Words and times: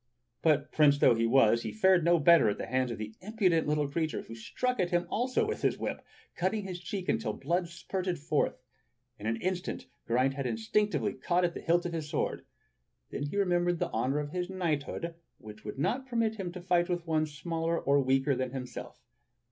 But 0.41 0.71
prince 0.71 0.97
though 0.97 1.13
he 1.13 1.27
was, 1.27 1.61
he 1.61 1.71
fared 1.71 2.03
no 2.03 2.17
better 2.17 2.49
at 2.49 2.57
the 2.57 2.65
hands 2.65 2.89
of 2.89 2.97
the 2.97 3.13
impudent 3.21 3.67
little 3.67 3.87
creature, 3.87 4.23
who 4.23 4.33
struck 4.33 4.79
at 4.79 4.89
him 4.89 5.05
also 5.11 5.45
with 5.45 5.61
his 5.61 5.77
whip, 5.77 6.01
cutting 6.35 6.63
his 6.63 6.79
cheek 6.79 7.07
until 7.07 7.33
the 7.33 7.37
blood 7.45 7.67
spurted 7.67 8.17
forth. 8.17 8.57
In 9.19 9.27
an 9.27 9.39
instant 9.43 9.85
Geraint 10.07 10.33
had 10.33 10.47
instinctively 10.47 11.13
caught 11.13 11.45
at 11.45 11.53
the 11.53 11.61
hilt 11.61 11.85
of 11.85 11.93
his 11.93 12.11
sw^ord; 12.11 12.41
then 13.11 13.27
he 13.27 13.37
remembered 13.37 13.77
the 13.77 13.85
54 13.89 13.89
THE 13.89 14.07
STORY 14.07 14.07
OF 14.07 14.07
KING 14.07 14.15
ARTHUR 14.15 14.19
honor 14.19 14.19
of 14.19 14.31
his 14.31 14.49
knighthood, 14.89 15.15
which 15.37 15.63
would 15.63 15.77
not 15.77 16.07
permit 16.07 16.35
him 16.37 16.51
to 16.53 16.61
fight 16.61 16.89
with 16.89 17.05
one 17.05 17.27
smaller 17.27 17.79
or 17.79 18.01
weaker 18.01 18.33
than 18.35 18.49
himself. 18.53 18.99